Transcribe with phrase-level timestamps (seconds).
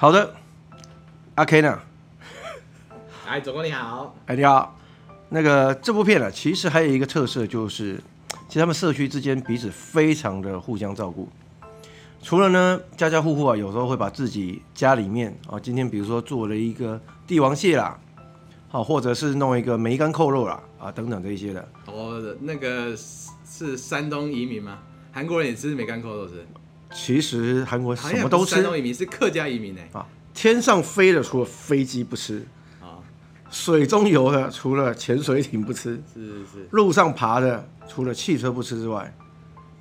[0.00, 0.32] 好的，
[1.34, 1.76] 阿 K 呢？
[3.26, 4.14] 哎，总工你好。
[4.26, 4.78] 哎，你好。
[5.30, 8.00] 那个这部片呢，其实还有一个特色，就是
[8.46, 11.28] 其实他们社区之间彼此非常的互相照顾。
[12.22, 17.98] 除了呢，家家户户啊，有时候会把自己家里面啊，今天比如说做了一个帝王蟹啦，
[18.68, 21.68] 好，或者是弄一个梅干扣肉啦，啊，等等这一些的。
[21.86, 22.96] 哦，那个
[23.44, 24.78] 是山东移民吗？
[25.10, 26.46] 韩国人也吃梅干扣肉是？
[26.92, 28.56] 其实韩国什么都吃。
[28.56, 29.80] 山东移民是客家移民呢？
[29.92, 32.46] 啊，天上飞的除了飞机不吃，
[32.80, 32.98] 啊，
[33.50, 39.14] 水中游的除了潜水艇不吃，是是是，路上爬的除了汽车不吃之外，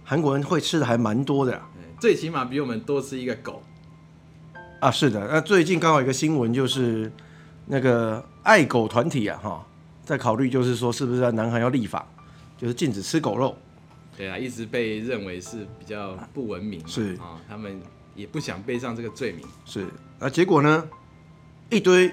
[0.04, 1.62] 韩国人会吃的还蛮多的。
[2.00, 3.64] 最起码比我们多吃一个狗。
[4.80, 5.28] 啊，是的。
[5.32, 7.12] 那最近刚好有一个新闻，就是
[7.66, 9.66] 那个爱狗团体啊，哈，
[10.06, 12.06] 在考虑就是说，是不是在南韩要立法，
[12.58, 13.58] 就是禁止吃狗肉。
[14.18, 17.80] 对啊，一直被认为是比较不文明，是啊，他们
[18.16, 19.46] 也不想背上这个罪名。
[19.64, 19.88] 是，
[20.18, 20.90] 啊结果呢，
[21.70, 22.12] 一堆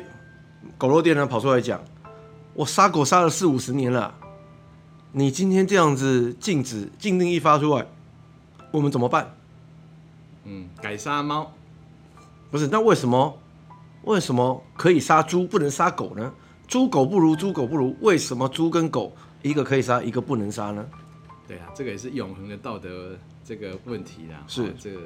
[0.77, 1.83] 狗肉店呢跑出来讲，
[2.53, 4.15] 我杀狗杀了四五十年了，
[5.13, 7.87] 你今天这样子禁止禁令一发出来，
[8.71, 9.35] 我们怎么办？
[10.45, 11.55] 嗯，改杀猫，
[12.51, 12.69] 不是？
[12.69, 13.39] 那为什么
[14.03, 16.31] 为什么可以杀猪不能杀狗呢？
[16.69, 20.85] 猪狗不如，猪狗不如，为什么猪跟狗一个可以杀，一个不能杀呢？
[21.47, 24.43] 对啊，这个也是永恒的道德这个问题啦。
[24.49, 24.99] 是，这个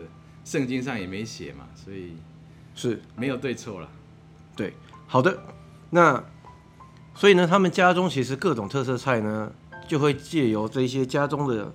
[0.44, 2.12] 圣经上也没写嘛，所以
[2.76, 3.88] 是没有对错了。
[4.54, 4.72] 对，
[5.08, 5.36] 好的，
[5.90, 6.22] 那
[7.14, 9.52] 所以呢，他们家中其实各种特色菜呢，
[9.88, 11.74] 就会借由这些家中的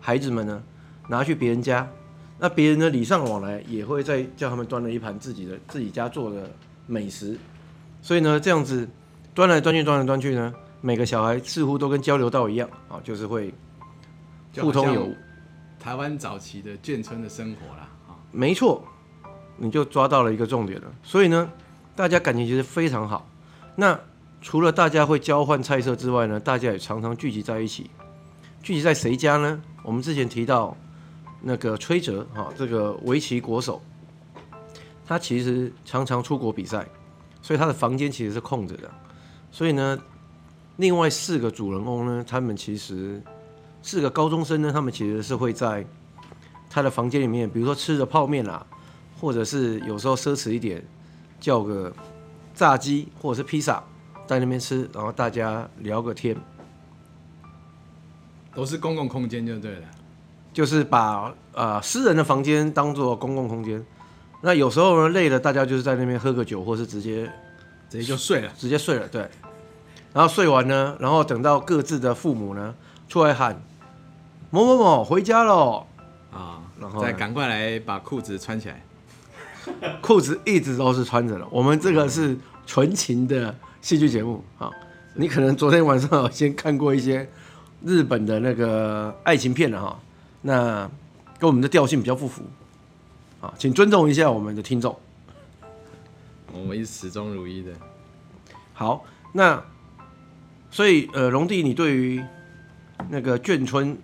[0.00, 0.60] 孩子们呢，
[1.08, 1.88] 拿去别人家，
[2.40, 6.50] 那别人呢礼尚往来，也会再叫他们端了一盘自己的自己家做的
[6.86, 7.38] 美食，
[8.02, 8.88] 所以呢，这样子
[9.32, 13.54] 端来端去，端来端去呢，每个小孩似乎都跟交流道一样啊，就是会。
[14.58, 15.16] 互通有无，
[15.78, 18.82] 台湾早期的眷村的生活啦，啊，没错，
[19.56, 20.92] 你就抓到了一个重点了。
[21.02, 21.48] 所以呢，
[21.94, 23.28] 大家感情其实非常好。
[23.76, 23.98] 那
[24.40, 27.88] 除了大家会交换菜色之外呢，大家也常常聚集在一起。
[28.62, 29.62] 聚集在谁家呢？
[29.84, 30.76] 我们之前提到
[31.40, 33.80] 那个崔哲哈，这个围棋国手，
[35.06, 36.84] 他其实常常出国比赛，
[37.40, 38.90] 所以他的房间其实是空着的。
[39.52, 39.98] 所以呢，
[40.76, 43.22] 另外四个主人翁呢，他们其实。
[43.82, 45.84] 四个高中生呢，他们其实是会在
[46.68, 48.64] 他的房间里面，比如说吃着泡面啦，
[49.18, 50.84] 或者是有时候奢侈一点，
[51.40, 51.92] 叫个
[52.54, 53.82] 炸鸡或者是披萨
[54.26, 56.36] 在那边吃，然后大家聊个天，
[58.54, 59.88] 都是公共空间就对了，
[60.52, 63.84] 就是把啊、呃、私人的房间当做公共空间。
[64.42, 67.24] 那有时候呢累了，大家就是在那边喝个酒，或是直接
[67.88, 69.28] 直接就睡了，直接睡了，对。
[70.12, 72.74] 然后睡完呢，然后等到各自的父母呢
[73.08, 73.60] 出来喊。
[74.50, 75.86] 某某某回家喽
[76.32, 78.82] 啊，然后再赶快来把裤子穿起来。
[80.02, 81.46] 裤子一直都是穿着的。
[81.50, 84.70] 我们这个是纯情的戏剧节目啊。
[85.14, 87.28] 你可能昨天晚上先看过一些
[87.84, 90.00] 日本的那个爱情片了哈。
[90.42, 90.90] 那
[91.38, 92.42] 跟我们的调性比较不符
[93.40, 94.98] 啊，请尊重一下我们的听众。
[96.52, 97.70] 我们是始终如一的。
[98.72, 99.62] 好，那
[100.70, 102.24] 所以呃，龙弟，你对于
[103.08, 103.96] 那个眷村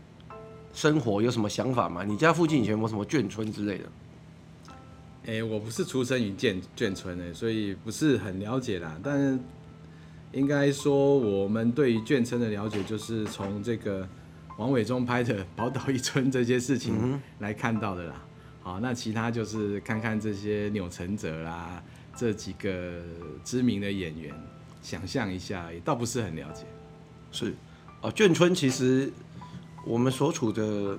[0.76, 2.04] 生活有什么想法吗？
[2.04, 3.84] 你家附近以前有没有什么眷村之类的？
[5.24, 9.00] 哎、欸，我不是出生于眷眷村的，所以不是很了解啦。
[9.02, 9.38] 但是
[10.32, 14.06] 应该说，我们对于眷村的了解，就是从这个
[14.58, 18.22] 王伟忠拍的《宝岛一村》这些事情来看到的啦。
[18.60, 21.82] 好，那其他就是看看这些钮承泽啦，
[22.14, 23.00] 这几个
[23.42, 24.34] 知名的演员，
[24.82, 26.66] 想象一下，也倒不是很了解。
[27.32, 27.54] 是
[28.02, 29.10] 啊，眷村其实。
[29.86, 30.98] 我们所处的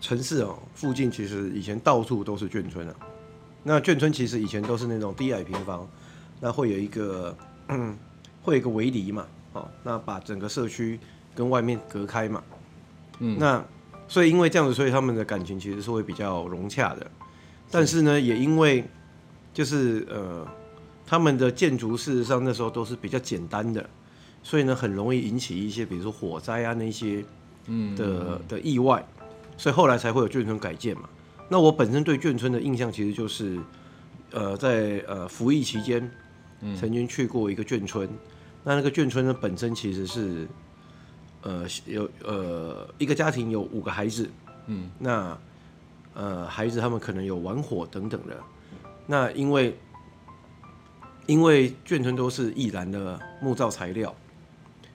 [0.00, 2.94] 城市哦，附近其实以前到处都是眷村啊。
[3.64, 5.86] 那眷村其实以前都是那种低矮平房，
[6.40, 7.36] 那会有一个
[8.44, 11.00] 会有一个围篱嘛，哦，那把整个社区
[11.34, 12.40] 跟外面隔开嘛。
[13.18, 13.64] 嗯，那
[14.06, 17.04] 所以因为这样子，所以他们的感情其实是会比较融洽的。
[17.68, 18.84] 但是呢，也因为
[19.52, 20.46] 就是呃，
[21.04, 23.84] 他们的建筑事实上那时候都是比较简单的，
[24.44, 27.24] 所以呢，很容易引起一些比如说火灾啊那些。
[27.66, 29.04] 嗯的的意外，
[29.56, 31.08] 所以后来才会有眷村改建嘛。
[31.48, 33.58] 那我本身对眷村的印象其实就是，
[34.32, 36.10] 呃，在呃服役期间，
[36.78, 38.08] 曾经去过一个眷村。
[38.64, 40.48] 那那个眷村呢，本身其实是，
[41.42, 44.28] 呃有呃一个家庭有五个孩子，
[44.66, 45.38] 嗯，那
[46.14, 48.36] 呃孩子他们可能有玩火等等的。
[49.06, 49.78] 那因为
[51.26, 54.12] 因为眷村都是易燃的木造材料，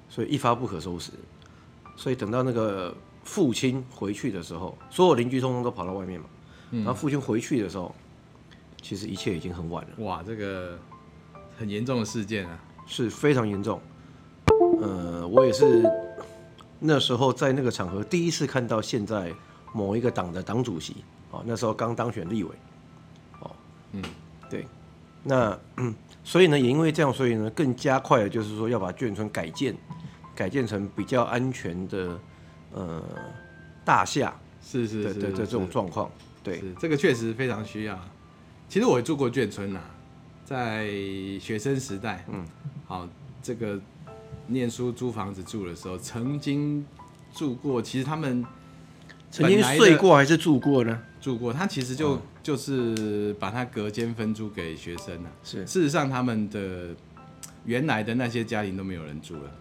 [0.10, 1.12] 所以一发不可收拾。
[1.96, 6.26] 所以等到那个父亲回去的时候，所有邻居通通都跑到外面嘛。
[6.72, 7.94] 然后父亲回去的时候，
[8.82, 9.90] 其实一切已经很晚了。
[10.06, 10.80] 哇，这个
[11.58, 12.58] 很严重的事件啊，
[12.88, 13.80] 是非常严重。
[14.82, 15.84] 呃，我也是
[16.80, 19.34] 那时候在那个场合第一次看到现在
[19.74, 20.96] 某一个党的党主席
[21.30, 22.50] 哦，那时候刚当选立委，
[23.42, 23.52] 哦，
[23.92, 24.02] 嗯，
[24.50, 24.66] 对，
[25.24, 25.94] 那嗯，
[26.24, 29.76] 所以呢，也因为这样，所以呢，更加快的就是说要把眷村改建，
[30.42, 32.20] 改建成比较安全的
[32.74, 33.04] 呃
[33.86, 34.34] 大厦，
[34.64, 36.10] 是是是，这种状况，
[36.44, 38.00] 对，这个确实非常需要。
[38.68, 39.80] 其实我也住过眷村呐，
[40.44, 40.88] 在
[41.40, 42.44] 学生时代，嗯，
[42.88, 43.08] 好，
[43.44, 43.80] 这个。
[44.48, 46.86] 念书租房子住的时候，曾经
[47.34, 47.82] 住过。
[47.82, 48.44] 其实他们
[49.30, 51.02] 曾经睡过还是住过呢？
[51.22, 51.54] 住过。
[51.54, 55.30] 他其实就、哦、就是把他隔间分租给学生了。
[55.42, 55.66] 是。
[55.66, 56.90] 事实上，他们的
[57.64, 59.52] 原来的那些家庭都没有人住了，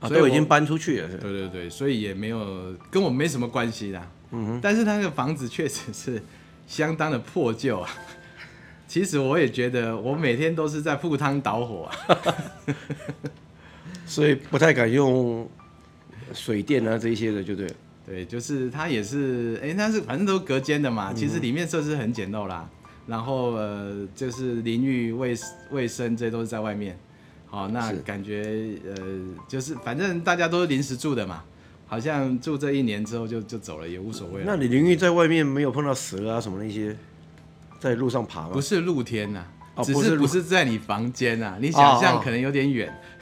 [0.00, 1.08] 啊，都已经搬出去了。
[1.08, 4.10] 对对对，所以也没有跟我没什么关系啦。
[4.32, 4.60] 嗯哼。
[4.62, 6.22] 但是他那个房子确实是
[6.66, 7.88] 相当的破旧啊。
[8.88, 12.26] 其实我也觉得，我每天都是在赴汤蹈火啊。
[14.04, 15.48] 所以不太敢用
[16.32, 17.70] 水电啊这一些的，就对。
[18.04, 22.68] 对，就是它也是，哎、欸，它是反正都隔间的嘛，嗯、其实里面设施很简陋啦。
[23.06, 25.36] 然后呃，就是淋浴、卫
[25.70, 26.98] 卫生这些都是在外面。
[27.50, 28.94] 好，那感觉呃，
[29.48, 31.42] 就是反正大家都是临时住的嘛，
[31.86, 34.42] 好像住这一年之后就就走了也无所谓。
[34.46, 36.96] 那你淋浴在外面没有碰到蛇啊什么那些
[37.80, 38.50] 在路上爬吗？
[38.52, 41.58] 不是露天呐、啊哦，只是不是在你房间啊？
[41.60, 42.88] 你想象可能有点远。
[42.88, 43.18] 哦哦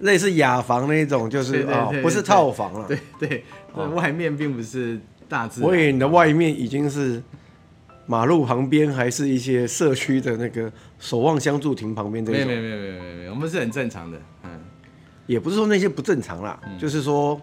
[0.00, 2.88] 类似雅房那种，就是哦，不是套房了。
[2.88, 3.44] 对对，
[3.94, 4.98] 外面并不是
[5.28, 5.68] 大自然。
[5.68, 7.22] 我以为你的外面已经是
[8.10, 12.44] 马路旁边，还是一些社区的那个守望相助亭旁边这种。
[12.44, 14.20] 没有没有没有没有没有，我们是很正常的。
[14.42, 14.60] 嗯，
[15.28, 17.40] 也不是说那些不正常啦，就是说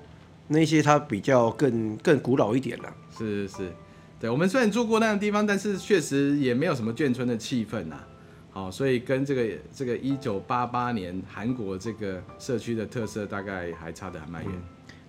[0.49, 2.93] 那些它比较更更古老一点啦。
[3.17, 3.73] 是是是，
[4.19, 8.03] 对，我们虽然住过那个地方，但是确实也没有什么眷村的气氛呐。
[8.51, 14.51] 哦，所以跟这个这个一九八八年韩国这个社区的特色大概还差得还蛮远。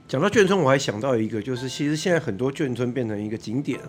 [0.06, 3.80] 讲到眷村，我还想到一个，就是其实现在很多眷村变成一个景点，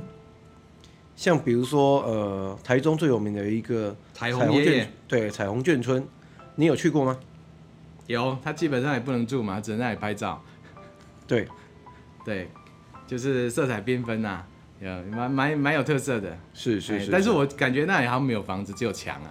[1.20, 6.02] 像比如说呃，台中最有名的一个彩虹爷爷，对，彩虹眷村，
[6.56, 7.20] 你有去过吗？
[8.08, 10.42] 有，他基本上也不能住嘛，只能在那里拍照。
[11.28, 11.46] 对，
[12.24, 12.50] 对，
[13.06, 14.46] 就是色彩缤纷呐。
[14.80, 19.28] 有蛮蛮蛮有特色的，是是是，是，但是我感觉那里好像没有房子，只有墙啊。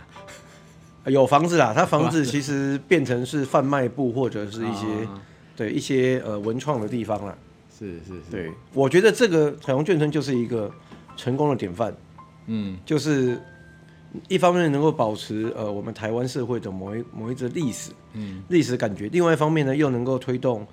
[1.07, 5.19] 有房子啊，它房子 其实变成是贩卖部或者是一些、哦、
[5.57, 7.39] 对一些呃文创的地方了。
[7.79, 10.71] 是是是，对，我觉得这个彩虹眷村就是一个
[11.19, 11.95] 成功的典范。
[12.47, 13.39] 嗯，就是
[14.27, 20.67] 一方面能够保持呃我们台湾社会的某一某一则历史，嗯，历史感觉；另外一方面呢，又能够推动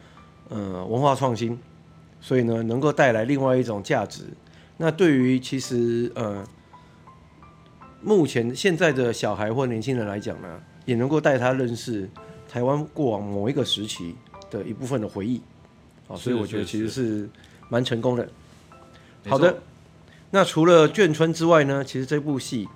[0.47, 1.59] 呃文化创新，
[2.21, 4.24] 所以呢，能够带来另外一种价值。
[4.77, 6.45] 那对于其实呃，
[8.01, 12.09] 目前现在的小孩或年轻人来讲呢，也能够带他认识
[12.48, 14.15] 台湾过往某一个时期
[14.50, 15.41] 的一部分的回忆，
[16.07, 17.30] 好，所以我觉得其实是
[17.68, 18.30] 蛮成功的。
[19.27, 19.57] 好的，
[20.31, 22.68] 那除了眷村之外呢，其实这部戏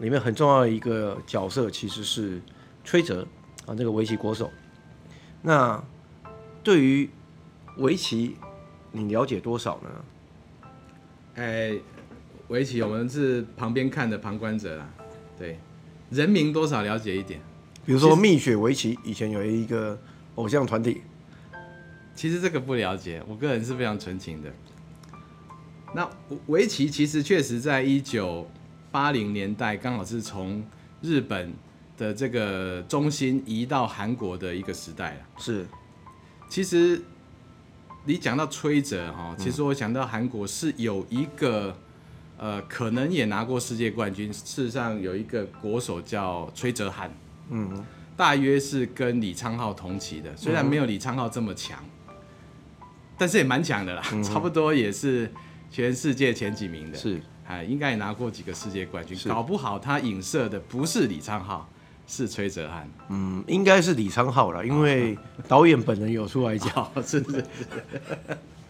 [0.00, 2.40] 里面很重要的一个角色其实是
[2.84, 3.26] 崔哲
[3.66, 4.50] 啊，这个围棋国手。
[5.42, 5.82] 那
[6.64, 7.08] 对于
[7.76, 8.36] 围棋，
[8.90, 10.70] 你了解多少呢？
[11.36, 11.78] 哎，
[12.48, 14.88] 围棋我们是旁边看的旁观者啦，
[15.38, 15.60] 对，
[16.10, 17.40] 人名多少了解一点。
[17.86, 19.96] 比如说蜜雪围棋以前有一个
[20.34, 21.02] 偶像团体，
[22.16, 24.52] 其实这个不了解，我个人是非常纯情的。
[25.98, 26.08] 那
[26.46, 28.48] 围棋其实确实在一九
[28.92, 30.64] 八零年代，刚好是从
[31.02, 31.52] 日本
[31.96, 35.20] 的这个中心移到韩国的一个时代了。
[35.38, 35.66] 是，
[36.48, 37.02] 其实。
[38.04, 41.76] 你讲到崔哲哈，其实我想到韩国是有一个，
[42.38, 44.32] 呃，可能也拿过世界冠军。
[44.32, 47.10] 事实上有一个国手叫崔哲翰，
[47.50, 47.84] 嗯，
[48.16, 51.84] 大约是跟李昌镐同期的，虽然没有李昌镐这么强，
[53.18, 55.30] 但是也蛮强的啦， 差不多也是
[55.70, 61.68] 全世界前几名的，是，哎，应该也拿过几个世界冠军，搞不好他影射的不是李昌浩。
[62.10, 65.14] 是崔哲翰，嗯，应该是李昌浩了，因为
[65.46, 67.44] 导演本人有出来讲，是不是？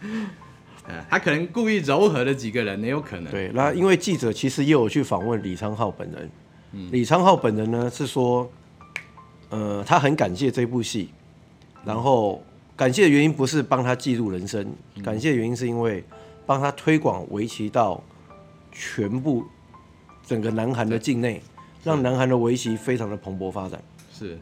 [1.09, 3.31] 他可能故意柔和了几个人，也有可能。
[3.31, 6.29] 对，那因为记者其实也有去访问李昌浩本人，
[6.73, 8.51] 嗯，李昌浩本人呢是说，
[9.47, 11.09] 呃，他很感谢这部戏，
[11.85, 12.43] 然后
[12.75, 14.69] 感谢的原因不是帮他记录人生，
[15.01, 16.03] 感谢的原因是因为
[16.49, 18.03] 帮他推广围棋到
[18.71, 19.45] 全部
[20.25, 21.39] 整个南韩的境内。
[21.83, 24.37] 让南韩的围棋非常的蓬勃发展，是，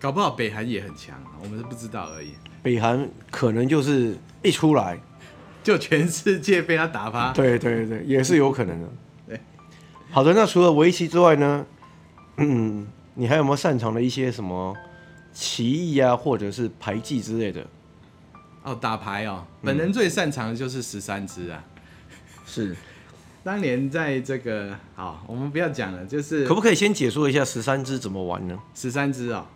[0.00, 2.32] 搞不好北韩也很强，我们是不知道而已。
[2.64, 4.98] 北韩可能就是一出来，
[5.62, 7.30] 就全世界被他打趴。
[7.34, 8.88] 对对对，也是有可能的。
[9.28, 9.40] 对，
[10.10, 11.64] 好的，那除了围棋之外呢？
[12.38, 14.74] 嗯，你还有没有擅长的一些什么
[15.32, 17.64] 棋艺啊，或者是牌技之类的？
[18.62, 21.64] 哦，打牌哦，本人最擅长的就是十三支啊。
[22.46, 22.76] 是，
[23.42, 28.58] 当年在这个好，我们不要讲了，就是可不可以先解说一下十三支怎么玩呢？
[28.74, 29.46] 十三支哦，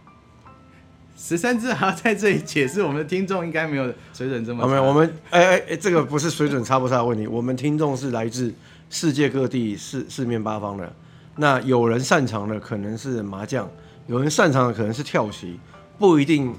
[1.17, 4.67] 十三支还要在这里解释，我们的听众应该没有水准这么。
[4.67, 8.53] 没有，我们哎哎哎，这个不是水准差不差的问题， 我们听众是来自
[8.91, 10.93] 世界各地四四面八方的。
[11.37, 13.71] 那有人擅长的可能是麻将，
[14.07, 15.61] 有人擅长的可能是跳棋，
[15.99, 16.55] 不一定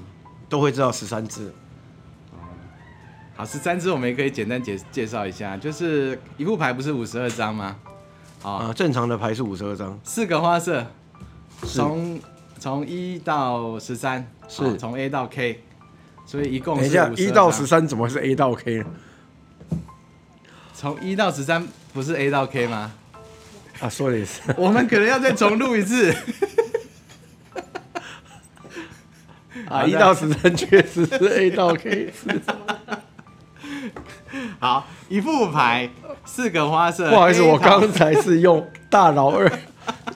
[0.48, 1.52] 都会知道十三支。
[3.38, 7.76] 好，十三支我们也可以简单介介绍一下，就是一副牌不是五十二张吗？
[8.42, 10.84] 啊、呃，正常的牌是五十二张，四个花色，
[11.62, 12.18] 从
[12.58, 15.62] 从一到十三，是从 A 到 K，
[16.26, 18.86] 所以一共是等一下一到十三怎么会是 A 到 K 呢？
[20.74, 22.92] 从一到十三不是 A 到 K 吗？
[23.78, 26.12] 啊，说的也是， 我们可能要再重录一次。
[29.68, 32.12] 啊，一到十三确实是 A 到 K。
[34.60, 35.88] 好，一副牌，
[36.24, 37.08] 四个花色。
[37.10, 39.48] 不好意思，我刚才是用大老二，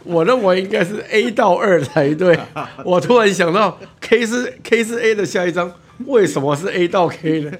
[0.02, 2.36] 我认为应该是 A 到二才对。
[2.84, 5.72] 我突然想到，K 是 K 是 A 的下一张，
[6.06, 7.52] 为什么是 A 到 K 呢？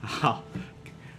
[0.00, 0.42] 好，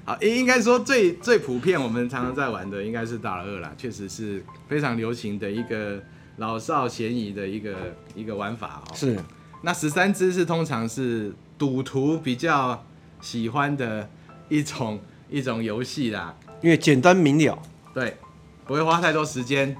[0.03, 6.03] 好，应应该说最最普遍，我们常常在玩的应该是大老二啦，确实是非常流行的一个
[6.35, 7.73] 老少咸宜的一个
[8.13, 8.93] 一个玩法哦。
[8.93, 9.17] 是，
[9.61, 12.83] 那十三支是通常是赌徒比较
[13.21, 14.09] 喜欢的
[14.49, 14.99] 一种
[15.29, 17.61] 一种游戏啦，因为简单明了，
[17.93, 18.17] 对，
[18.65, 19.75] 不会花太多时间。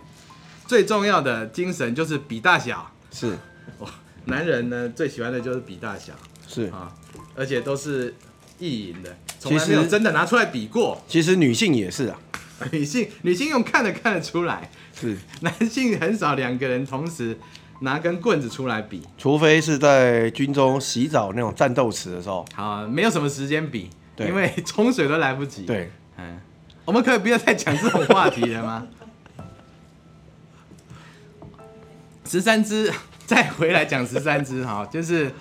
[0.65, 3.37] 最重要的精神就是比大小，是，
[3.79, 3.87] 哦，
[4.25, 6.13] 男人呢最喜欢的就是比大小，
[6.47, 6.65] 是。
[6.65, 6.93] 啊，
[7.35, 8.13] 而且都是
[8.59, 11.01] 意淫的，从来没有真的拿出来比过。
[11.07, 12.19] 其实女性也是啊，
[12.71, 17.37] 女性女性用看的看得出来，是， 男性很少两个人同时。
[17.81, 22.43] 拿根棍子出来比，除非是在军中洗澡那种战斗池的时候。
[22.55, 23.87] 好，没有什么时间比，
[24.19, 25.65] 因为 冲水都来不及。
[25.65, 26.39] 对，嗯，
[26.85, 28.87] 我们可以不要再讲这种话题了吗？
[32.25, 32.91] 十三只，
[33.25, 35.31] 再回来讲十三只哈，就是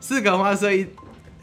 [0.00, 0.86] 四个花色一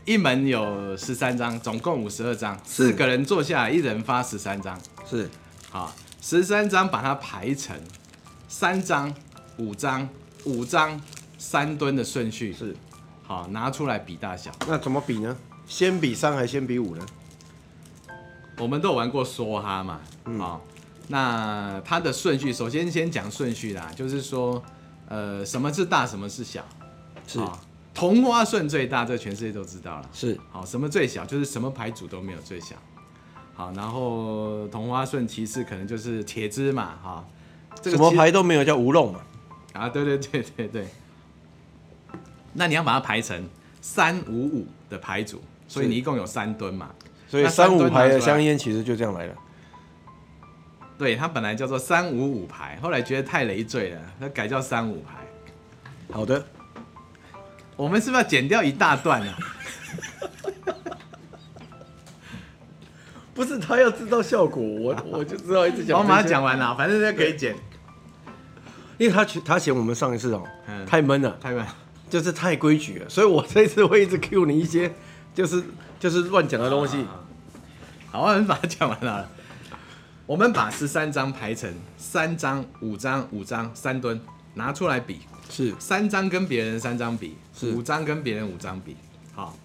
[0.05, 5.29] 一门有十三张，总共五十二张，四个人坐下来，一人发十三张，是，
[5.69, 7.75] 好，十三张把它排成
[8.47, 9.13] 三张。
[9.59, 10.07] 五张，
[10.43, 11.01] 五张
[11.39, 12.75] 三吨的顺序是，
[13.23, 14.51] 好，拿出来比大小。
[14.67, 15.35] 那怎么比呢？
[15.67, 17.05] 先比三还是先比五呢？
[18.57, 20.65] 我们都有玩过梭哈嘛，嗯，好，
[21.09, 24.63] 那它的顺序，首先先讲顺序啦，就是说，
[25.07, 26.65] 呃，什么是大，什么是小？
[27.27, 27.39] 是，
[27.93, 30.09] 同花顺最大，这全世界都知道了。
[30.13, 31.25] 是，好，什么最小？
[31.25, 32.75] 就是什么牌组都没有最小。
[33.53, 37.27] 好，然后同花顺其次可能就是铁支嘛，哈，
[37.81, 39.19] 这个什么牌都没有叫无弄嘛。
[39.73, 40.87] 啊，对对对对对，
[42.53, 43.47] 那你要把它排成
[43.81, 46.89] 三五五的牌组，所以你一共有三吨嘛，
[47.27, 49.35] 所以三五牌的香烟其实就这样来的。
[50.97, 55.17] 对，它本来叫做三五五牌，后来觉得太累赘了，它改叫三五牌。
[56.11, 56.43] 好的，
[57.75, 59.37] 我们是不是要剪掉一大段啊？
[63.35, 65.99] 不是，他要制造效果，我 我就知道一直讲。
[65.99, 67.55] 我马上讲完了，反正这可以剪。
[68.97, 71.63] 因为他他嫌我们上一次哦、喔嗯、太闷了，太闷，
[72.09, 74.91] 就是太规矩了，所以我这次会一直 cue 你一些
[75.37, 75.63] 就是
[75.99, 77.05] 就是乱讲的东西。
[78.11, 79.29] 好，我们把它讲完了。
[80.25, 84.19] 我们把十三张排成三张、五张、五张、三吨，
[84.55, 85.19] 拿出来比。
[85.47, 88.97] 是三张跟别人三张比，是五张跟别人五张比。
[89.35, 89.55] 好，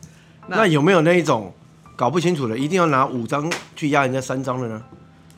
[0.46, 1.54] 那，那有没有那一种
[1.96, 4.84] 搞不清楚的，一定要拿五张去压人家三张的呢？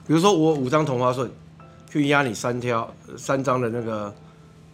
[0.04, 1.30] 比如说我五张同花顺。
[1.90, 4.12] 去压你三条三张的那个，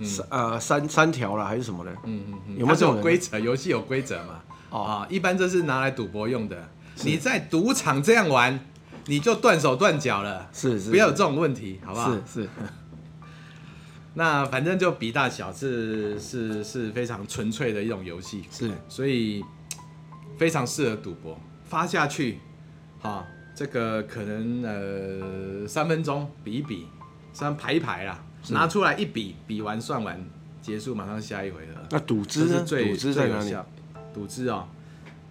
[0.03, 1.93] 三、嗯、呃三三条了还是什么呢？
[2.05, 3.39] 嗯嗯嗯，有没有这种规则？
[3.39, 4.41] 游戏有规则嘛？
[4.71, 6.69] 哦啊，一般这是拿来赌博用的。
[7.05, 8.59] 你在赌场这样玩，
[9.07, 10.49] 你就断手断脚了。
[10.53, 12.13] 是是，不要有这种问题，好不好？
[12.13, 12.49] 是是。
[14.15, 19.45] 那反正就比大小是是是非常纯粹的一种游戏，是，所以
[20.37, 22.39] 非常适合赌博，发下去，
[23.01, 26.87] 好，这个可能呃三分钟比一比。
[27.33, 30.21] 三排一排啦，拿出来一比，比完算完
[30.61, 31.75] 结束，马上下一回合。
[31.91, 32.65] 那赌资呢？
[32.67, 33.55] 赌资在哪里？
[34.13, 34.67] 赌资哦，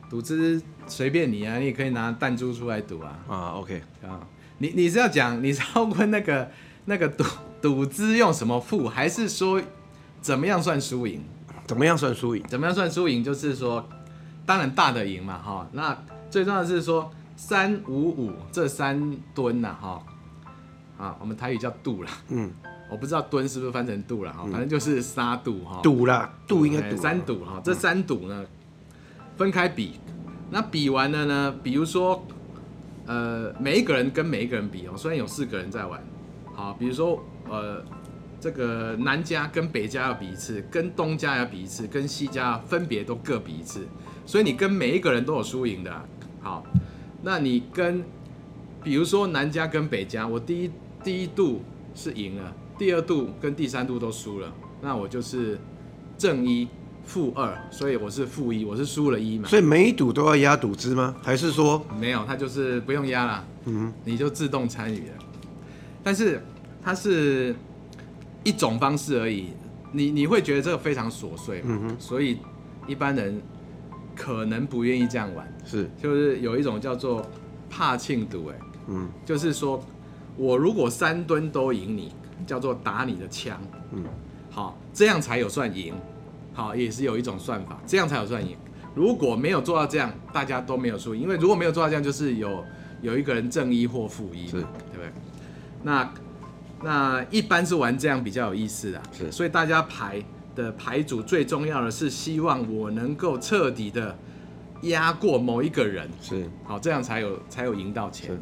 [0.09, 3.19] 赌资随便你啊，你也可以拿弹珠出来赌啊。
[3.27, 4.19] 啊，OK 啊，
[4.57, 6.49] 你你是要讲你是要问那个
[6.85, 7.23] 那个赌
[7.61, 9.61] 赌资用什么付，还是说
[10.21, 11.21] 怎么样算输赢？
[11.67, 12.43] 怎么样算输赢？
[12.47, 13.23] 怎么样算输赢？
[13.23, 13.87] 就是说，
[14.45, 15.67] 当然大的赢嘛，哈。
[15.73, 15.97] 那
[16.29, 20.03] 最重要的是说三五五这三吨呐，哈。
[20.97, 22.51] 啊，我们台语叫度啦，嗯，
[22.91, 28.45] 我不知道吨是不是翻成度了哈，反正就是三度哈，赌啦，赌应该赌三赌哈，这三赌呢
[29.39, 29.93] 分开比，
[30.51, 32.27] 那比完了呢，比如说
[33.05, 36.03] 呃每一个人跟每一个人比哦，虽然有四个人在玩，
[36.53, 37.81] 好，比如说呃
[38.41, 43.87] 这个南家跟北家要比一次，跟东家要比一次，跟西家分别都各比一次，
[44.25, 46.05] 所以你跟每一个人都有输赢的，
[46.41, 46.65] 好，
[47.23, 48.03] 那你跟
[48.83, 50.69] 比如说南家跟北家，我第一。
[51.01, 51.61] 第一度
[51.95, 55.57] 是赢了，第二度跟第三度都输了，那我就是
[56.17, 56.67] 正一
[57.05, 59.47] 负二，所以我是负一，我是输了一嘛。
[59.47, 61.15] 所以每一赌都要压赌资吗？
[61.21, 62.23] 还是说没有？
[62.25, 65.13] 他就是不用压了，嗯，你就自动参与了。
[66.03, 66.41] 但是
[66.83, 67.55] 它是
[68.43, 69.47] 一种方式而已，
[69.91, 72.37] 你你会觉得这个非常琐碎，嗯哼，所以
[72.87, 73.41] 一般人
[74.15, 77.25] 可能不愿意这样玩，是，就是有一种叫做
[77.69, 79.81] 怕庆赌，哎，嗯，就是说。
[80.37, 82.13] 我如果三吨都赢你，
[82.47, 84.05] 叫做打你的枪，嗯，
[84.49, 85.93] 好，这样才有算赢，
[86.59, 88.57] 好，也是有一种算法，这样才有算赢。
[88.93, 92.65] 如果没有做到这样，大家都没有输赢，因为如果没有做到这样，就是有
[93.01, 95.09] 有一个人正一或负一，对不对？
[95.83, 96.13] 那
[96.83, 100.21] 那一般是玩这样比较有意思的，是，所以大家排
[100.53, 104.17] 的牌组最重要的是希望我能够彻底的
[104.81, 108.37] 压过某一个人，是，好，这样才有才有赢到钱。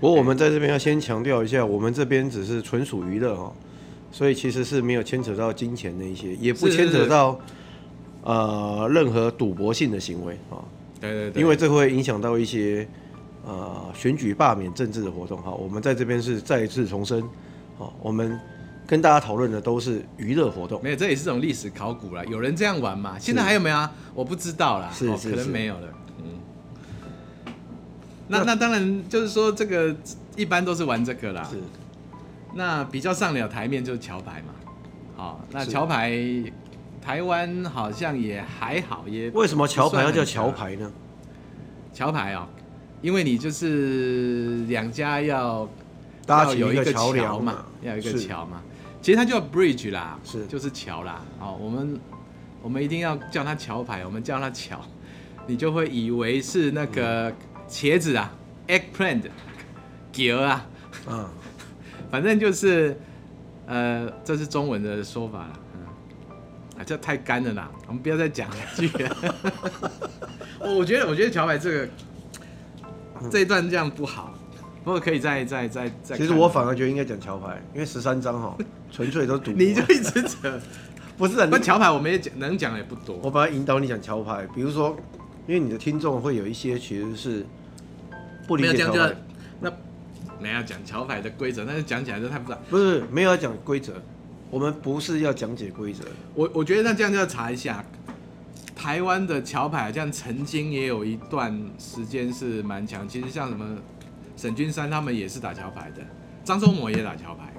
[0.00, 3.52] 不过我们在这边要先强调一下，我们这边只是纯属娱乐哈，
[4.12, 7.40] 所以其实是没有牵扯到金钱的一些，也不牵扯到
[8.22, 10.62] 呃任何赌博性的行为啊。
[11.00, 12.86] 对对对，因为这会影响到一些
[13.44, 15.50] 呃选举、罢免、政治的活动哈。
[15.50, 17.24] 我们在这边是再一次重申，
[17.78, 18.38] 好，我们
[18.86, 20.80] 跟大家讨论的都是娱乐活动。
[20.82, 22.24] 没有，这也是种历史考古了。
[22.26, 23.18] 有人这样玩吗？
[23.18, 23.90] 现在还有没有啊？
[24.14, 25.88] 我不知道啦，是，是，是，可能没有了。
[28.28, 29.94] 那那当然就是说，这个
[30.36, 31.48] 一般都是玩这个啦。
[31.50, 31.58] 是。
[32.54, 34.54] 那比较上了台面就是桥牌嘛。
[35.16, 36.12] 好，那桥牌
[37.00, 40.90] 台湾好像也还好，也为什么桥牌要叫桥牌呢？
[41.92, 42.46] 桥牌哦，
[43.00, 45.68] 因为你就是两家要
[46.26, 48.62] 搭起一个桥梁嘛，要有一个桥嘛。
[49.00, 51.22] 其实它叫 bridge 啦，是就是桥啦。
[51.38, 52.00] 好，我们
[52.62, 54.80] 我们一定要叫它桥牌，我们叫它桥，
[55.46, 57.32] 你就会以为是那个。
[57.68, 58.30] 茄子啊
[58.68, 59.22] ，eggplant，
[60.12, 60.66] 桔啊，
[61.08, 61.26] 嗯，
[62.12, 62.94] 反正就是，
[63.66, 65.80] 呃，这是中文的说法了，嗯，
[66.78, 68.56] 啊，这太干了啦，我们不要再讲了。
[70.60, 71.88] 我觉得，我觉得桥牌这个
[73.30, 74.34] 这一段这样不好，
[74.84, 76.14] 不过可以再再再再。
[76.14, 78.54] 其实我反而觉得应该讲桥牌，因为十三张哈，
[78.92, 79.50] 纯粹都赌。
[79.52, 80.60] 你就一直扯，
[81.16, 81.46] 不是？
[81.46, 83.18] 那桥牌我们也讲能讲也不多。
[83.22, 84.94] 我把它引导你讲桥牌，比如说，
[85.46, 87.46] 因为你的听众会有一些其实是。
[88.44, 89.16] 不理解桥牌，
[90.42, 92.58] 那没有讲桥牌的规则，但是讲起来就太复杂。
[92.68, 93.94] 不是没有要讲规则，
[94.50, 96.04] 我们不是要讲解规则。
[96.34, 97.84] 我我觉得那这样就要查一下，
[98.74, 103.08] 台湾的桥牌好像曾经也有一段时间是蛮强。
[103.08, 103.78] 其实像什么
[104.36, 106.02] 沈君山他们也是打桥牌的，
[106.44, 107.52] 张忠谋也打桥牌，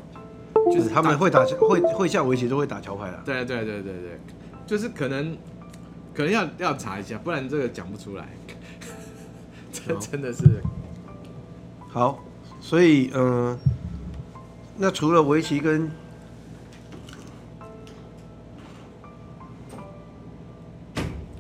[0.72, 3.22] 就是他们会打会会下围棋都会打桥牌的。
[3.26, 4.19] 对对对对对，
[4.67, 5.38] 就是可能
[6.13, 8.28] 可能要要查一下，不然这个讲不出来。
[9.72, 10.43] 这真的是。
[11.89, 12.24] 好，
[12.65, 13.60] 所以嗯、呃，
[14.78, 15.91] 那除了围棋跟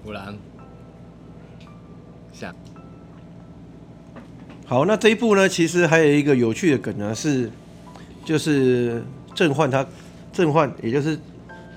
[0.05, 0.35] 五郎，
[2.33, 2.53] 下，
[4.67, 7.49] 好，那这一步呢，其实还有一个有趣的梗呢，是
[8.25, 9.01] 就是
[9.33, 9.83] 郑焕他
[10.33, 11.17] 郑焕，也就是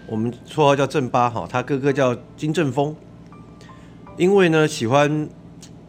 [0.09, 2.95] 我们绰号叫郑八哈，他哥哥叫金正峰，
[4.19, 5.29] 因为呢喜欢。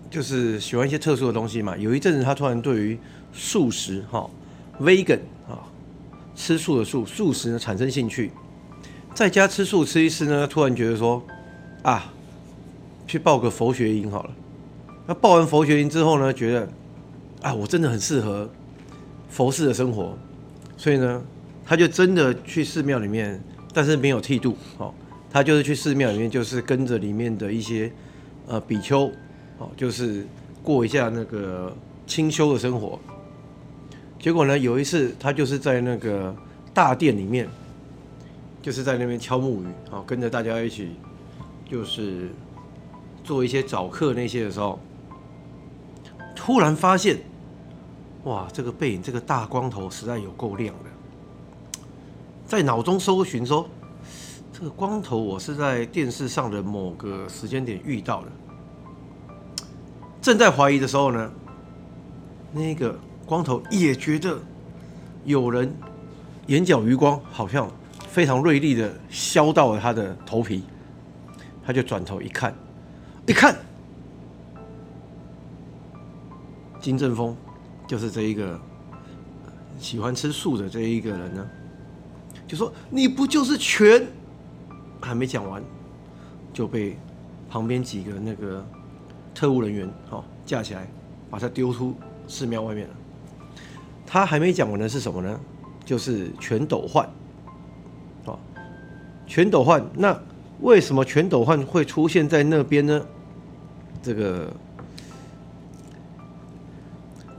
[0.10, 1.76] 就是喜欢一些特殊的东西嘛。
[1.76, 2.98] 有一阵子，他突然对于
[3.38, 4.28] 素食哈
[4.82, 5.62] ，vegan 啊，
[6.36, 8.32] 吃素的素素食呢产生兴趣，
[9.14, 11.24] 在家吃素吃一吃呢，突然觉得说
[11.84, 12.12] 啊，
[13.06, 14.32] 去报个佛学营好了。
[15.06, 16.68] 那报完佛学营之后呢，觉得
[17.44, 18.50] 啊，我真的很适合
[19.30, 20.18] 佛寺的生活，
[20.76, 21.22] 所以呢，
[21.64, 23.40] 他就真的去寺庙里面，
[23.72, 24.92] 但是没有剃度，哦，
[25.32, 27.92] 他就是去寺庙里面，就是跟着里面的一些
[28.48, 29.12] 呃比丘。
[29.60, 30.24] 哦，就是
[30.62, 33.00] 过一下那个清修的生活。
[34.20, 36.36] 结果呢，有一次他就是在那个
[36.74, 37.48] 大殿里面，
[38.62, 40.96] 就是在那边敲木鱼，啊，跟着大家一起，
[41.70, 42.30] 就是
[43.24, 44.80] 做一些早课那些的时候，
[46.36, 47.20] 突然发现，
[48.24, 50.90] 哇，这个背影，这个大光头实在有够亮的。
[52.46, 53.70] 在脑中搜寻说，
[54.52, 58.28] 这个光头我是在电视上的某个时间点遇到的。
[60.22, 61.32] 正在怀疑的时候呢，
[62.52, 64.40] 那个光头也觉得
[65.26, 65.72] 有人
[66.48, 67.70] 眼角余光好像
[68.08, 70.64] 非常锐利的削到了他的头皮，
[71.64, 72.56] 他就转头一看，
[73.26, 73.54] 一看，
[76.80, 77.36] 金正峰
[77.86, 78.58] 就是这一个
[79.78, 81.50] 喜欢吃素的这一个人呢，
[82.48, 84.08] 就说你不就是全？
[85.02, 85.62] 还没讲完
[86.52, 86.98] 就被
[87.50, 88.66] 旁边几个那个
[89.36, 90.90] 特务人员哦架起来，
[91.30, 91.94] 把他丢出
[92.26, 92.94] 寺庙外面了。
[94.08, 95.40] 他还没讲完的是什么呢？
[95.86, 97.08] 就是全斗焕，
[98.26, 98.40] 啊，
[99.28, 99.86] 全斗焕。
[99.94, 100.18] 那
[100.62, 103.06] 为什么全斗焕会出现在那边呢？
[104.02, 104.52] 这个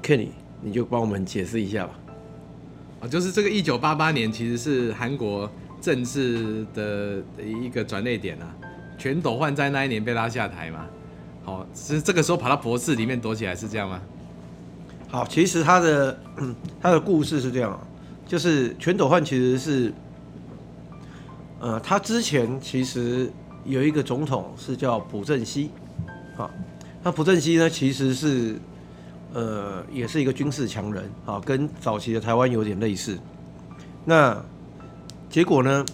[0.03, 0.29] Kenny，
[0.61, 1.99] 你就帮我们解释一下吧。
[3.01, 5.51] 啊，就是这个一九八八年，其实是韩国
[5.81, 8.55] 政治的一个转捩点啊。
[8.99, 10.87] 全斗焕在那一年被拉下台嘛。
[11.45, 14.01] 好，是这个时候跑到博士里面躲起来，是这样吗？
[15.11, 16.19] 好，其实他的
[16.83, 17.81] 他的故事是这样，
[18.27, 19.93] 就是全斗焕其实是，
[21.61, 23.33] 呃，他之前其实
[23.65, 25.71] 有一个总统是叫朴正熙，
[26.37, 26.51] 啊，
[27.03, 28.59] 那朴正熙呢其实是，
[29.33, 33.19] 呃，也是一个军事强人，啊，跟早期的台湾有点类似。
[34.05, 34.39] 那
[35.31, 35.87] 结果呢，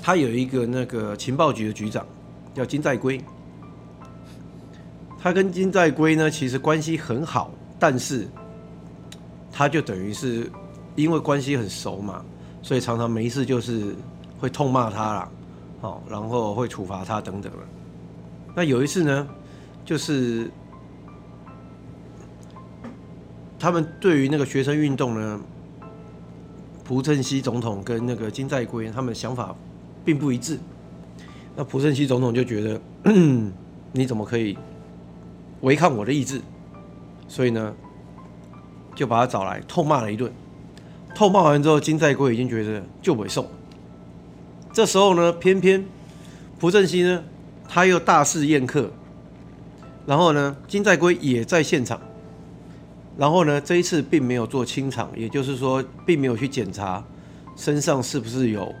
[0.00, 2.06] 他有一个那个情报局的局长
[2.54, 3.20] 叫金在圭，
[5.18, 7.50] 他跟金在圭呢其实关系很好。
[7.78, 8.26] 但是，
[9.52, 10.50] 他就等于是
[10.96, 12.24] 因为关系很熟嘛，
[12.62, 13.94] 所以常常没事就是
[14.38, 15.28] 会痛骂他啦，
[15.80, 17.58] 好，然后会处罚他等等的。
[18.54, 19.28] 那有一次呢，
[19.84, 20.50] 就是
[23.58, 25.40] 他们对于那个学生运动呢，
[26.84, 29.54] 朴正熙总统跟那个金在圭他们想法
[30.04, 30.58] 并不一致。
[31.56, 32.80] 那朴正熙总统就觉得，
[33.92, 34.58] 你怎么可以
[35.60, 36.40] 违抗我的意志？
[37.34, 37.74] 所以呢，
[38.94, 40.32] 就把他找来痛骂了一顿。
[41.16, 43.44] 痛骂完之后，金在圭已经觉得就尾送。
[44.72, 45.84] 这时候呢，偏偏
[46.60, 47.24] 朴正熙呢，
[47.68, 48.88] 他又大肆宴客。
[50.06, 52.00] 然后呢，金在圭也在现场。
[53.18, 57.02] 然后呢，这一次并没有做清场，也就是说，并没有去检查
[57.56, 58.72] 身上是不是有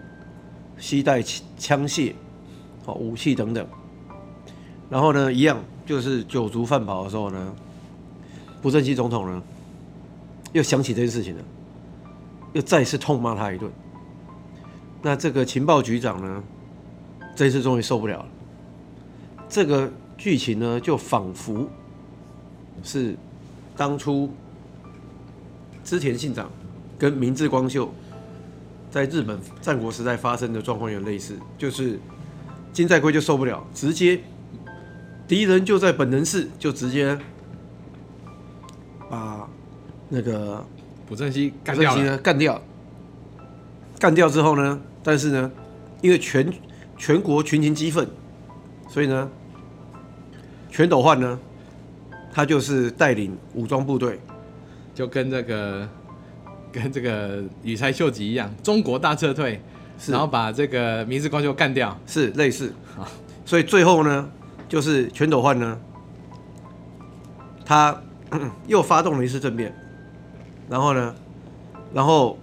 [0.78, 1.20] 携带
[1.58, 2.12] 枪械、
[2.84, 3.66] 哦武器等等。
[4.88, 7.52] 然后呢，一样就是酒足饭饱的时候呢。
[8.64, 9.42] 朴正熙总统呢，
[10.54, 11.44] 又想起这件事情了，
[12.54, 13.70] 又再次痛骂他一顿。
[15.02, 16.42] 那这个情报局长呢，
[17.36, 18.26] 这次终于受不了了。
[19.50, 21.68] 这个剧情呢，就仿佛
[22.82, 23.14] 是
[23.76, 24.32] 当初
[25.84, 26.50] 织田信长
[26.98, 27.92] 跟明智光秀
[28.90, 32.00] 在日本战国时代发生的状况有类似，就是
[32.72, 34.18] 金在圭就受不了，直接
[35.28, 37.18] 敌人就在本能寺，就直接。
[39.14, 39.48] 把
[40.08, 40.64] 那个
[41.06, 42.60] 朴正熙干掉了，干掉，
[44.00, 44.80] 干掉之后呢？
[45.04, 45.50] 但是呢，
[46.02, 46.52] 因为全
[46.98, 48.08] 全国群情激愤，
[48.88, 49.30] 所以呢，
[50.68, 51.38] 全斗焕呢，
[52.32, 54.18] 他就是带领武装部队，
[54.94, 55.88] 就跟这个
[56.72, 59.60] 跟这个羽柴秀吉一样，中国大撤退，
[59.96, 63.06] 是然后把这个明治光秀干掉，是类似啊。
[63.44, 64.28] 所以最后呢，
[64.68, 65.78] 就是全斗焕呢，
[67.64, 67.96] 他。
[68.66, 69.74] 又发动了一次政变，
[70.68, 71.14] 然后呢，
[71.92, 72.38] 然后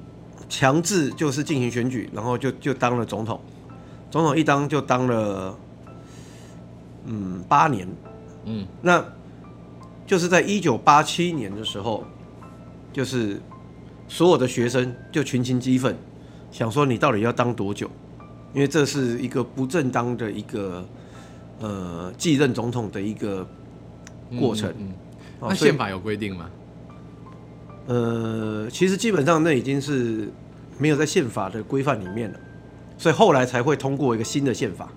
[0.47, 3.39] 强制就是进行选举，然后就就当了总统，
[4.09, 5.57] 总统一当就当了，
[7.05, 7.87] 嗯，八年，
[8.45, 9.03] 嗯，那
[10.05, 12.03] 就是在一九八七年的时候，
[12.93, 13.41] 就是
[14.07, 15.95] 所有的学生就群情激愤，
[16.51, 17.89] 想说你到底要当多久？
[18.53, 20.85] 因为这是一个不正当的一个
[21.59, 23.47] 呃继任总统的一个
[24.37, 24.69] 过程。
[24.71, 24.93] 嗯嗯
[25.41, 26.49] 那宪法有规定吗？
[27.87, 30.29] 呃，其实基本上那已经是
[30.77, 32.39] 没有在宪法的规范里面了，
[32.97, 34.87] 所以后来才会通过一个新的宪法。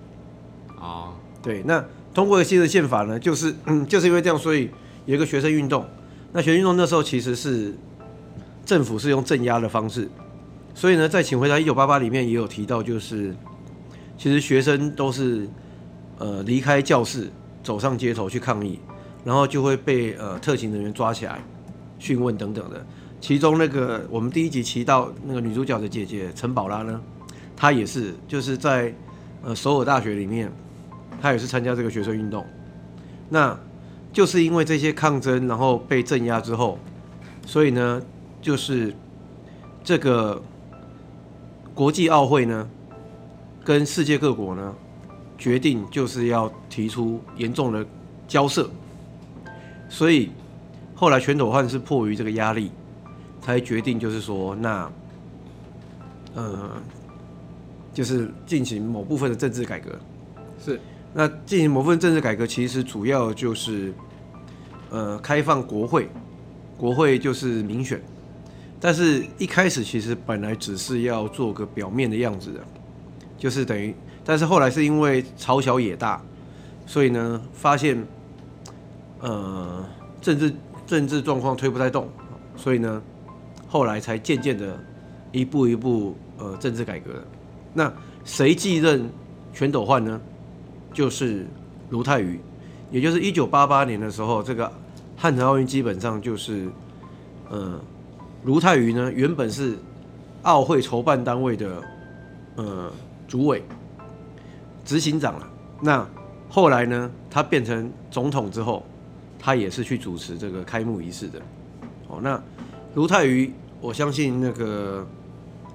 [0.79, 4.69] 哦，对，那通过一个新的宪法呢，就是嗯， 就是因为这样，所以
[5.05, 5.83] 有一个学生运动。
[6.31, 7.73] 那学生运动那时候其实是
[8.63, 10.07] 政府是用镇压的方式，
[10.75, 13.35] 所以呢，在请回答一九八八里面也有提到，就是
[14.15, 15.49] 其实学生都是
[16.19, 17.31] 呃离开教室
[17.63, 18.79] 走上街头去抗议。
[19.25, 21.43] 然后就会被呃特勤人员抓起来
[21.97, 22.85] 讯问等等的，
[23.19, 27.01] 其中那个我们第一集提到那个女主角的姐姐陈宝拉呢，
[27.57, 28.93] 她也是就是在
[29.43, 30.51] 呃首尔大学里面，
[31.19, 32.45] 她也是参加这个学生运动，
[33.27, 33.57] 那
[34.13, 36.77] 就是因为这些抗争，然后被镇压之后，
[37.47, 37.99] 所以呢
[38.41, 38.93] 就是
[39.83, 40.39] 这个
[41.73, 42.69] 国际奥会呢
[43.63, 44.75] 跟世界各国呢
[45.35, 47.83] 决定就是要提出严重的
[48.27, 48.69] 交涉。
[49.89, 50.31] 所以
[50.93, 52.71] 后来全斗焕是迫于这个压力，
[53.41, 54.91] 才决定就是说，那
[56.33, 56.71] 呃，
[57.93, 59.91] 就是进行某部分的政治改革。
[60.63, 60.79] 是。
[61.13, 63.93] 那进行某部分政治改革，其实主要就是
[64.89, 66.09] 呃，开放国会，
[66.77, 68.01] 国会就是民选。
[68.81, 72.59] 但是，一开始其实本来只是要做个表面的样子的，
[73.37, 73.95] 就是等于，
[74.25, 76.21] 但是后来是因为朝小野大，
[76.85, 78.05] 所以呢，发现，
[79.21, 79.85] 呃，
[80.21, 80.53] 政治
[80.85, 82.07] 政治状况推不太动，
[82.55, 83.01] 所以呢，
[83.67, 84.79] 后来才渐渐的，
[85.31, 87.11] 一步一步呃政治改革。
[87.73, 87.91] 那
[88.23, 89.09] 谁继任
[89.53, 90.19] 全斗焕呢？
[90.93, 91.45] 就是
[91.89, 92.39] 卢泰愚，
[92.91, 94.71] 也就是一九八八年的时候，这个
[95.17, 96.69] 汉城奥运基本上就是，
[97.49, 97.79] 呃。
[98.43, 99.75] 卢泰愚呢，原本是
[100.43, 101.81] 奥会筹办单位的
[102.57, 102.91] 呃
[103.27, 103.63] 主委、
[104.83, 105.49] 执行长了。
[105.81, 106.07] 那
[106.47, 108.85] 后来呢，他变成总统之后，
[109.45, 111.39] 他也是去主持这个开幕仪式的。
[112.07, 112.41] 哦，那
[112.95, 115.07] 卢泰愚，我相信那个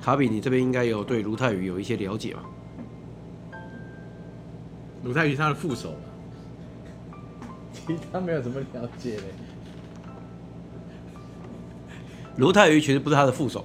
[0.02, 2.42] 卡比，你这边应该有对卢泰愚有一些了解吧？
[5.04, 5.94] 卢泰愚他的副手，
[7.72, 9.22] 其他没有什么了解嘞。
[12.38, 13.64] 卢泰愚其实不是他的副手，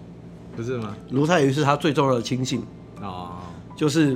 [0.56, 0.96] 不是吗？
[1.10, 2.64] 卢泰愚是他最重要的亲信
[3.02, 3.38] 哦，
[3.76, 4.16] 就是